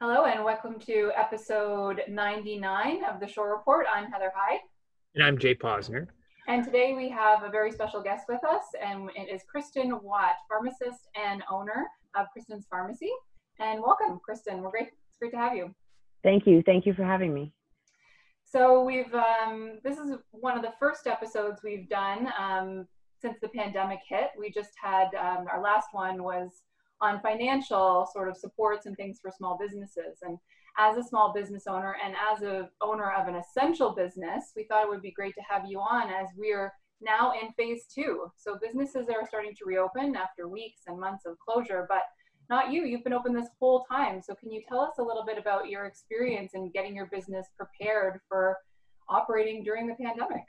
[0.00, 3.84] Hello, and welcome to episode 99 of the Shore Report.
[3.92, 4.60] I'm Heather Hyde.
[5.16, 6.06] And I'm Jay Posner.
[6.46, 10.36] And today we have a very special guest with us, and it is Kristen Watt,
[10.48, 11.84] pharmacist and owner
[12.16, 13.10] of Kristen's Pharmacy.
[13.58, 14.62] And welcome, Kristen.
[14.62, 14.90] We're great.
[15.08, 15.74] It's great to have you.
[16.22, 16.62] Thank you.
[16.62, 17.52] Thank you for having me.
[18.44, 22.86] So we've um, this is one of the first episodes we've done um,
[23.20, 24.30] since the pandemic hit.
[24.38, 26.62] We just had um, our last one was
[27.00, 30.18] on financial sort of supports and things for small businesses.
[30.22, 30.38] And
[30.78, 34.84] as a small business owner and as a owner of an essential business, we thought
[34.84, 38.30] it would be great to have you on as we're now in phase two.
[38.36, 42.02] So businesses are starting to reopen after weeks and months of closure, but
[42.50, 42.84] not you.
[42.84, 44.22] You've been open this whole time.
[44.22, 47.46] So can you tell us a little bit about your experience in getting your business
[47.56, 48.56] prepared for
[49.08, 50.44] operating during the pandemic?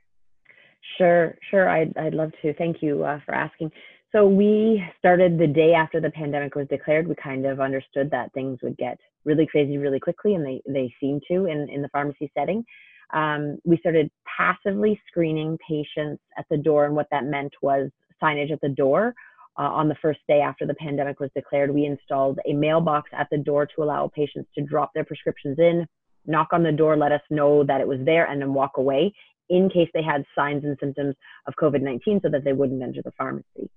[0.97, 1.69] Sure, sure.
[1.69, 2.53] I'd, I'd love to.
[2.53, 3.71] Thank you uh, for asking.
[4.11, 7.07] So we started the day after the pandemic was declared.
[7.07, 10.93] We kind of understood that things would get really crazy really quickly, and they they
[10.99, 12.65] seem to in in the pharmacy setting.
[13.13, 18.51] Um, we started passively screening patients at the door, and what that meant was signage
[18.51, 19.13] at the door.
[19.57, 23.27] Uh, on the first day after the pandemic was declared, we installed a mailbox at
[23.29, 25.85] the door to allow patients to drop their prescriptions in,
[26.25, 29.13] knock on the door, let us know that it was there, and then walk away
[29.49, 33.01] in case they had signs and symptoms of COVID 19 so that they wouldn't enter
[33.03, 33.69] the pharmacy.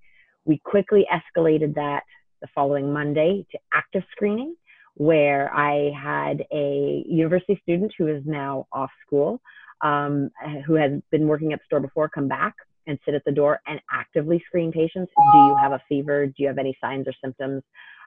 [0.44, 2.02] We quickly escalated that
[2.40, 4.54] the following Monday to active screening,
[4.94, 9.40] where I had a university student who is now off school,
[9.80, 10.30] um,
[10.66, 12.54] who has been working at the store before, come back
[12.86, 15.12] and sit at the door and actively screen patients.
[15.32, 16.26] Do you have a fever?
[16.26, 17.62] Do you have any signs or symptoms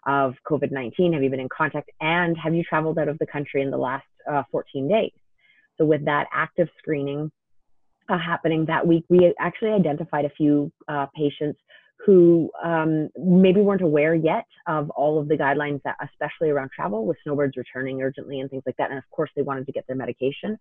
[0.05, 1.13] of COVID 19?
[1.13, 1.89] Have you been in contact?
[2.01, 5.11] And have you traveled out of the country in the last uh, 14 days?
[5.77, 7.31] So, with that active screening
[8.09, 11.59] uh, happening that week, we actually identified a few uh, patients
[12.05, 17.05] who um, maybe weren't aware yet of all of the guidelines that, especially around travel
[17.05, 18.91] with snowbirds returning urgently and things like that.
[18.91, 20.57] And of course, they wanted to get their medication.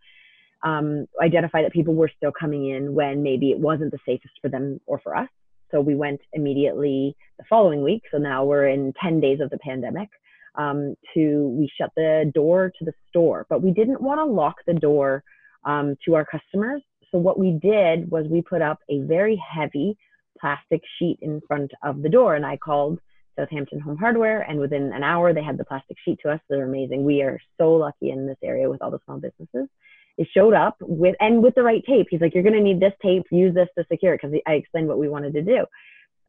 [0.63, 4.49] Um, identify that people were still coming in when maybe it wasn't the safest for
[4.49, 5.29] them or for us.
[5.71, 8.05] So we went immediately the following week.
[8.11, 10.09] So now we're in 10 days of the pandemic.
[10.57, 14.55] Um, to we shut the door to the store, but we didn't want to lock
[14.69, 15.25] the door
[15.65, 16.81] um, to our customers.
[17.11, 19.99] So what we did was we put up a very heavy
[20.41, 22.35] plastic sheet in front of the door.
[22.35, 23.01] And I called
[23.37, 26.41] Southampton Home Hardware, and within an hour, they had the plastic sheet to us.
[26.49, 27.05] They're amazing.
[27.05, 29.69] We are so lucky in this area with all the small businesses.
[30.17, 32.07] It showed up with and with the right tape.
[32.11, 33.25] He's like, "You're going to need this tape.
[33.31, 35.67] Use this to secure it," because I explained what we wanted to do.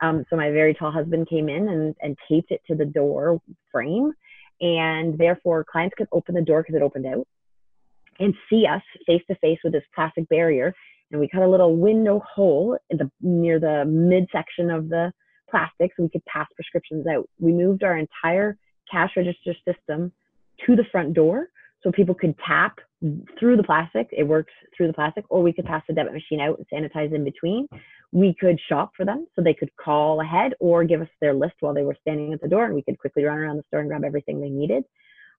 [0.01, 3.39] Um, so my very tall husband came in and, and taped it to the door
[3.71, 4.11] frame,
[4.59, 7.27] and therefore clients could open the door because it opened out
[8.19, 10.73] and see us face to face with this plastic barrier
[11.11, 15.11] and we cut a little window hole the near the midsection of the
[15.49, 17.29] plastic so we could pass prescriptions out.
[17.39, 18.57] We moved our entire
[18.91, 20.11] cash register system
[20.65, 21.49] to the front door
[21.83, 22.79] so people could tap
[23.39, 24.07] through the plastic.
[24.11, 27.13] It works through the plastic, or we could pass the debit machine out and sanitize
[27.13, 27.67] in between.
[28.11, 31.55] We could shop for them so they could call ahead or give us their list
[31.59, 33.81] while they were standing at the door, and we could quickly run around the store
[33.81, 34.83] and grab everything they needed.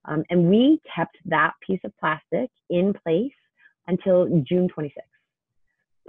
[0.05, 3.33] Um, and we kept that piece of plastic in place
[3.89, 5.16] until June 26th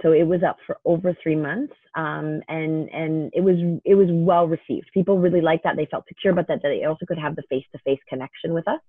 [0.02, 4.08] so it was up for over three months um, and and it was it was
[4.10, 4.90] well received.
[4.94, 8.00] People really liked that they felt secure but that they also could have the face-to-face
[8.08, 8.80] connection with us.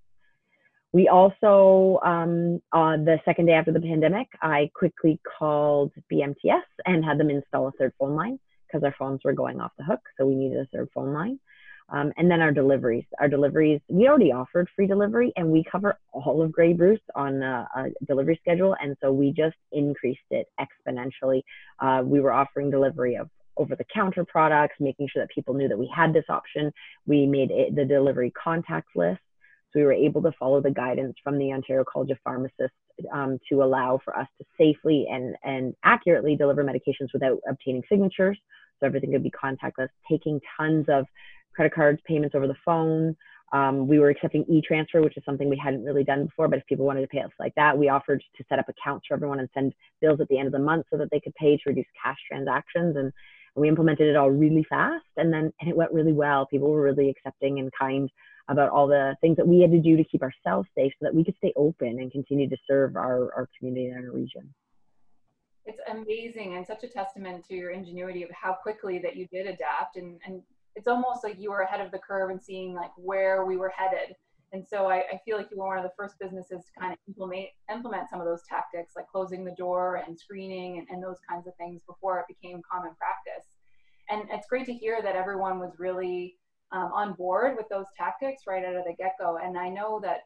[0.91, 7.05] We also um, on the second day after the pandemic i quickly called bmts and
[7.05, 10.01] had them install a third phone line because our phones were going off the hook
[10.17, 11.39] so we needed a third phone line
[11.91, 13.05] um, and then our deliveries.
[13.19, 17.41] Our deliveries, we already offered free delivery and we cover all of Grey Bruce on
[17.41, 18.75] a, a delivery schedule.
[18.81, 21.41] And so we just increased it exponentially.
[21.79, 25.67] Uh, we were offering delivery of over the counter products, making sure that people knew
[25.67, 26.71] that we had this option.
[27.05, 29.17] We made it the delivery contactless.
[29.71, 32.75] So we were able to follow the guidance from the Ontario College of Pharmacists
[33.13, 38.39] um, to allow for us to safely and, and accurately deliver medications without obtaining signatures.
[38.79, 41.05] So everything could be contactless, taking tons of
[41.59, 43.13] credit cards, payments over the phone.
[43.51, 46.47] Um, we were accepting e-transfer, which is something we hadn't really done before.
[46.47, 49.07] But if people wanted to pay us like that, we offered to set up accounts
[49.07, 51.35] for everyone and send bills at the end of the month so that they could
[51.35, 52.95] pay to reduce cash transactions.
[52.95, 53.11] And
[53.55, 56.45] we implemented it all really fast, and then and it went really well.
[56.45, 58.09] People were really accepting and kind
[58.47, 61.13] about all the things that we had to do to keep ourselves safe so that
[61.13, 64.53] we could stay open and continue to serve our, our community and our region.
[65.65, 69.45] It's amazing and such a testament to your ingenuity of how quickly that you did
[69.45, 70.41] adapt and, and
[70.75, 73.69] it's almost like you were ahead of the curve and seeing like where we were
[73.75, 74.15] headed.
[74.51, 76.91] And so I, I, feel like you were one of the first businesses to kind
[76.91, 81.03] of implement implement some of those tactics, like closing the door and screening and, and
[81.03, 83.45] those kinds of things before it became common practice.
[84.09, 86.39] And it's great to hear that everyone was really
[86.71, 90.21] um, on board with those tactics right out of the get-go and i know that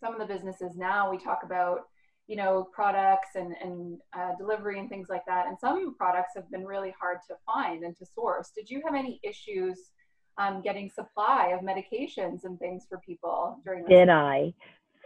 [0.00, 1.80] some of the businesses now we talk about
[2.26, 5.46] you know products and, and uh, delivery and things like that.
[5.46, 8.50] And some products have been really hard to find and to source.
[8.54, 9.90] Did you have any issues
[10.38, 14.52] um, getting supply of medications and things for people during this did i?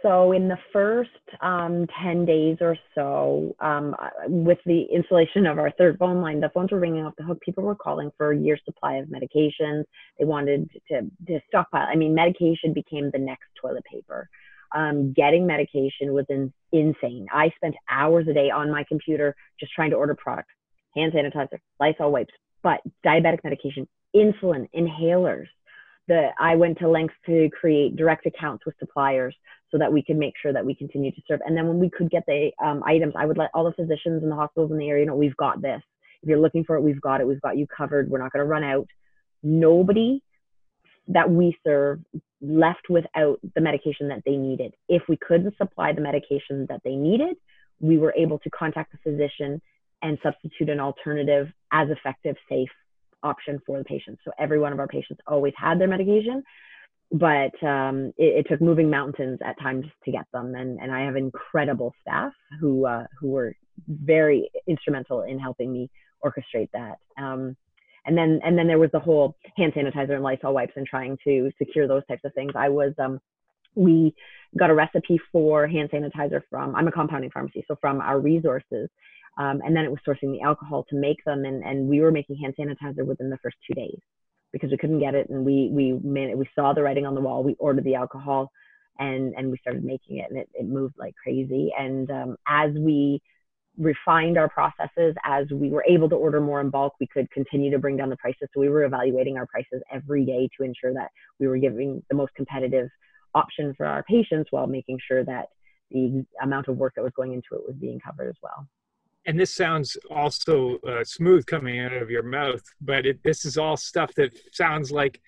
[0.01, 5.59] So in the first um, 10 days or so um, uh, with the installation of
[5.59, 7.39] our third phone line the phones were ringing off the hook.
[7.41, 9.83] People were calling for a year's supply of medications.
[10.17, 11.87] They wanted to, to stockpile.
[11.87, 14.27] I mean medication became the next toilet paper
[14.73, 17.27] um, getting medication was in, insane.
[17.31, 20.53] I spent hours a day on my computer just trying to order products,
[20.95, 22.33] hand sanitizer, Lysol wipes,
[22.63, 25.47] but diabetic medication, insulin, inhalers.
[26.07, 29.35] The, I went to lengths to create direct accounts with suppliers
[29.71, 31.39] so that we could make sure that we continue to serve.
[31.45, 34.21] And then when we could get the um, items, I would let all the physicians
[34.21, 35.81] and the hospitals in the area know we've got this.
[36.21, 37.27] If you're looking for it, we've got it.
[37.27, 38.09] We've got you covered.
[38.09, 38.87] We're not going to run out.
[39.41, 40.21] Nobody
[41.07, 41.99] that we serve
[42.41, 44.73] left without the medication that they needed.
[44.87, 47.37] If we couldn't supply the medication that they needed,
[47.79, 49.61] we were able to contact the physician
[50.01, 52.69] and substitute an alternative as effective, safe
[53.23, 54.19] option for the patient.
[54.25, 56.43] So every one of our patients always had their medication,
[57.11, 60.55] but um, it, it, took moving mountains at times to get them.
[60.55, 63.55] And, and I have incredible staff who uh, who were
[63.87, 65.89] very instrumental in helping me
[66.23, 66.97] orchestrate that.
[67.17, 67.55] Um,
[68.05, 71.17] and then and then there was the whole hand sanitizer and Lysol wipes and trying
[71.23, 72.53] to secure those types of things.
[72.55, 73.19] I was um,
[73.75, 74.13] we
[74.57, 78.89] got a recipe for hand sanitizer from I'm a compounding pharmacy, so from our resources.
[79.37, 82.11] Um, and then it was sourcing the alcohol to make them, and, and we were
[82.11, 83.97] making hand sanitizer within the first two days
[84.51, 87.21] because we couldn't get it, and we we it, we saw the writing on the
[87.21, 87.43] wall.
[87.43, 88.51] We ordered the alcohol,
[88.99, 91.71] and and we started making it, and it, it moved like crazy.
[91.77, 93.21] And um, as we
[93.77, 95.15] refined our processes.
[95.23, 98.09] As we were able to order more in bulk we could continue to bring down
[98.09, 98.47] the prices.
[98.53, 101.09] So we were evaluating our prices every day to ensure that
[101.39, 102.89] we were giving the most competitive
[103.33, 105.45] option for our patients while making sure that
[105.89, 108.67] the amount of work that was going into it was being covered as well.
[109.25, 113.57] And this sounds also uh, smooth coming out of your mouth but it, this is
[113.57, 115.21] all stuff that sounds like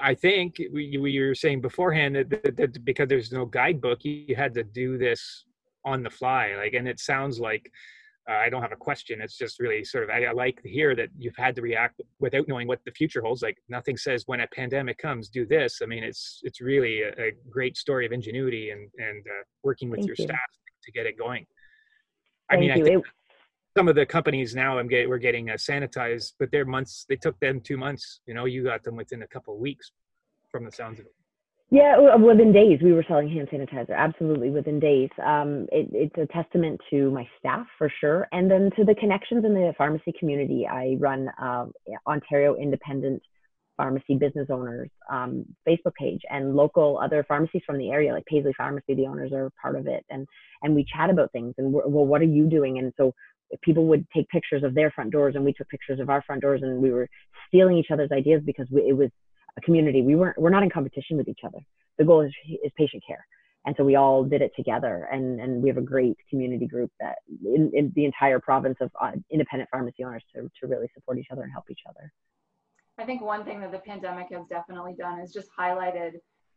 [0.00, 4.36] I think we, we were saying beforehand that, that, that, because there's no guidebook, you
[4.36, 5.44] had to do this
[5.84, 7.70] on the fly like and it sounds like
[8.30, 10.68] uh, i don't have a question it's just really sort of I, I, like to
[10.68, 14.24] hear that you've had to react without knowing what the future holds like nothing says
[14.26, 18.06] when a pandemic comes do this i mean it's it's really a, a great story
[18.06, 20.24] of ingenuity and and uh, working with Thank your you.
[20.24, 20.50] staff
[20.84, 21.46] to get it going
[22.50, 22.84] i Thank mean you.
[22.84, 23.04] i think
[23.76, 27.16] some of the companies now i'm getting we're getting uh, sanitized but their months they
[27.16, 29.92] took them two months you know you got them within a couple of weeks
[30.50, 31.12] from the sounds of it
[31.70, 33.96] yeah, within days we were selling hand sanitizer.
[33.96, 35.08] Absolutely, within days.
[35.24, 39.44] Um, it, it's a testament to my staff for sure, and then to the connections
[39.44, 40.66] in the pharmacy community.
[40.70, 41.66] I run uh,
[42.06, 43.22] Ontario Independent
[43.76, 48.52] Pharmacy Business Owners um, Facebook page, and local other pharmacies from the area, like Paisley
[48.56, 48.94] Pharmacy.
[48.94, 50.26] The owners are part of it, and
[50.62, 51.54] and we chat about things.
[51.58, 52.78] And well, what are you doing?
[52.78, 53.12] And so
[53.62, 56.42] people would take pictures of their front doors, and we took pictures of our front
[56.42, 57.08] doors, and we were
[57.48, 59.10] stealing each other's ideas because we, it was
[59.56, 60.02] a community.
[60.02, 61.58] We weren't we're not in competition with each other.
[61.98, 62.32] The goal is
[62.64, 63.26] is patient care,
[63.66, 65.08] and so we all did it together.
[65.12, 68.90] And and we have a great community group that in, in the entire province of
[69.00, 72.12] uh, independent pharmacy owners to to really support each other and help each other.
[72.98, 76.12] I think one thing that the pandemic has definitely done is just highlighted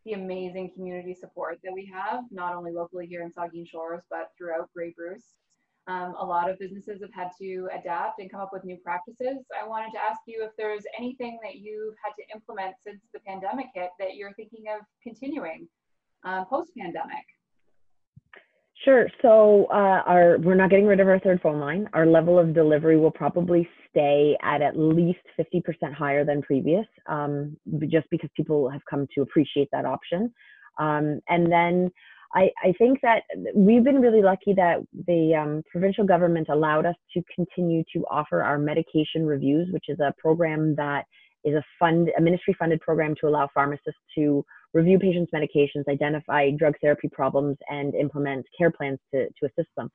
[0.05, 4.31] the amazing community support that we have, not only locally here in Saugeen Shores, but
[4.37, 5.33] throughout Grey Bruce.
[5.87, 9.37] Um, a lot of businesses have had to adapt and come up with new practices.
[9.57, 13.19] I wanted to ask you if there's anything that you've had to implement since the
[13.21, 15.67] pandemic hit that you're thinking of continuing
[16.25, 17.23] um, post pandemic.
[18.83, 19.07] Sure.
[19.21, 21.89] So uh, our we're not getting rid of our third phone line.
[21.93, 27.57] Our level of delivery will probably stay at at least 50% higher than previous, um,
[27.87, 30.31] just because people have come to appreciate that option.
[30.79, 31.91] Um, and then
[32.33, 33.23] I, I think that
[33.55, 38.43] we've been really lucky that the um, provincial government allowed us to continue to offer
[38.43, 41.05] our medication reviews, which is a program that
[41.45, 44.43] is a fund, a ministry funded program to allow pharmacists to
[44.73, 49.89] review patients' medications, identify drug therapy problems, and implement care plans to, to assist them.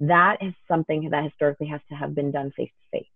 [0.00, 3.08] That is something that historically has to have been done face to face.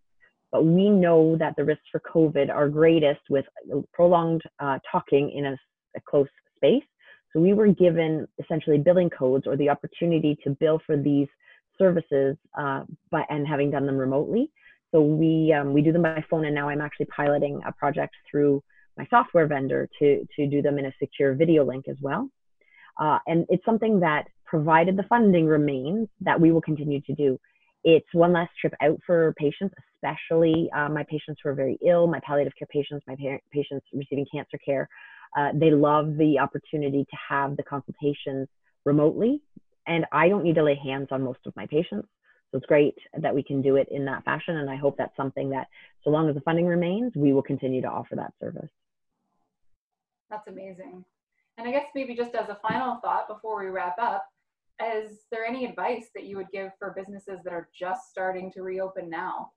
[0.50, 3.44] But we know that the risks for COVID are greatest with
[3.92, 5.56] prolonged uh, talking in a,
[5.96, 6.82] a close space
[7.32, 11.28] so we were given essentially billing codes or the opportunity to bill for these
[11.78, 14.50] services uh, by, and having done them remotely.
[14.90, 18.14] So we, um, we do them by phone and now I'm actually piloting a project
[18.30, 18.62] through
[18.98, 22.28] my software vendor to, to do them in a secure video link as well.
[23.00, 27.38] Uh, and it's something that provided the funding remains that we will continue to do.
[27.84, 32.06] it's one less trip out for patients, especially uh, my patients who are very ill,
[32.06, 33.16] my palliative care patients, my
[33.50, 34.88] patients receiving cancer care.
[35.36, 38.48] Uh, they love the opportunity to have the consultations
[38.84, 39.40] remotely,
[39.86, 42.08] and I don't need to lay hands on most of my patients.
[42.50, 45.16] So it's great that we can do it in that fashion, and I hope that's
[45.16, 45.68] something that,
[46.04, 48.68] so long as the funding remains, we will continue to offer that service.
[50.28, 51.04] That's amazing.
[51.58, 54.26] And I guess maybe just as a final thought before we wrap up,
[54.82, 58.62] is there any advice that you would give for businesses that are just starting to
[58.62, 59.52] reopen now?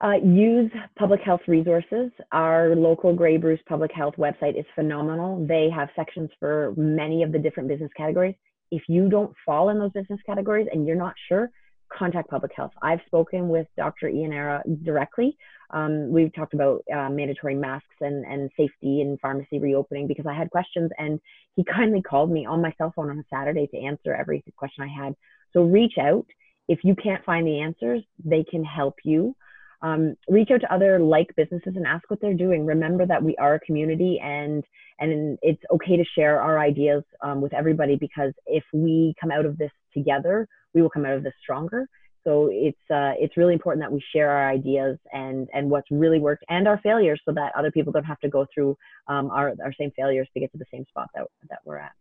[0.00, 2.12] Uh, use public health resources.
[2.30, 5.44] Our local Grey Bruce Public Health website is phenomenal.
[5.44, 8.36] They have sections for many of the different business categories.
[8.70, 11.50] If you don't fall in those business categories and you're not sure,
[11.92, 12.70] contact public health.
[12.82, 14.08] I've spoken with Dr.
[14.08, 15.36] Ian Arra directly.
[15.70, 20.34] Um, we've talked about uh, mandatory masks and, and safety and pharmacy reopening because I
[20.34, 21.20] had questions and
[21.56, 24.84] he kindly called me on my cell phone on a Saturday to answer every question
[24.84, 25.14] I had.
[25.52, 26.26] So reach out.
[26.68, 29.34] If you can't find the answers, they can help you.
[29.80, 32.66] Um, reach out to other like businesses and ask what they're doing.
[32.66, 34.64] Remember that we are a community and
[35.00, 39.46] and it's okay to share our ideas um, with everybody because if we come out
[39.46, 41.86] of this together, we will come out of this stronger.
[42.24, 46.18] So it's uh, it's really important that we share our ideas and and what's really
[46.18, 49.54] worked and our failures, so that other people don't have to go through um, our
[49.64, 51.92] our same failures to get to the same spot that that we're at.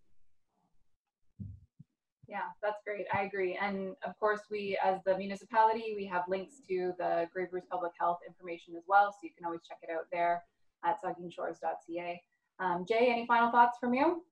[2.27, 3.05] Yeah, that's great.
[3.13, 3.57] I agree.
[3.61, 7.93] And of course, we as the municipality, we have links to the Grey Bruce Public
[7.97, 10.43] Health information as well, so you can always check it out there
[10.83, 12.21] at saugeenshores.ca.
[12.59, 14.23] Um, Jay, any final thoughts from you?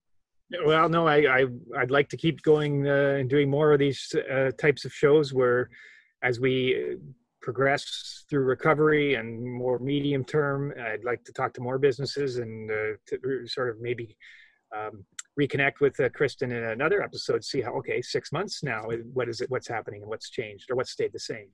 [0.66, 4.14] Well, no, I, I would like to keep going uh, and doing more of these
[4.32, 5.70] uh, types of shows where,
[6.22, 6.98] as we
[7.42, 12.70] progress through recovery and more medium term, I'd like to talk to more businesses and
[12.70, 14.18] uh, sort of maybe
[14.75, 15.06] um,
[15.39, 17.44] reconnect with uh, Kristen in another episode.
[17.44, 19.50] See how okay, six months now, what is it?
[19.50, 21.48] What's happening and what's changed or what stayed the same?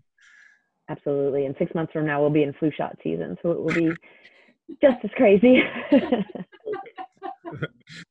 [0.90, 3.74] Absolutely, and six months from now we'll be in flu shot season, so it will
[3.74, 3.92] be
[4.82, 5.60] just as crazy.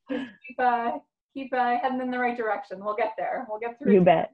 [0.09, 0.93] keep uh,
[1.35, 2.85] keep uh, heading in the right direction.
[2.85, 3.47] We'll get there.
[3.49, 3.95] We'll get through.
[3.95, 4.33] You bet.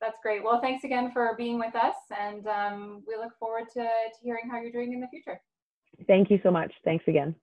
[0.00, 0.42] That's great.
[0.42, 4.48] Well, thanks again for being with us, and um, we look forward to, to hearing
[4.50, 5.40] how you're doing in the future.
[6.08, 6.72] Thank you so much.
[6.84, 7.36] Thanks again.